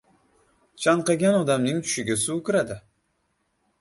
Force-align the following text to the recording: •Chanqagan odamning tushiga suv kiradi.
•Chanqagan 0.85 1.37
odamning 1.41 1.83
tushiga 1.89 2.19
suv 2.25 2.43
kiradi. 2.49 2.79